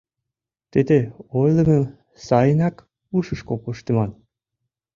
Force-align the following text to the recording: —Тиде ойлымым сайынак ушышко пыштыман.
—Тиде 0.71 0.97
ойлымым 1.41 1.83
сайынак 2.25 2.75
ушышко 3.17 3.53
пыштыман. 3.63 4.11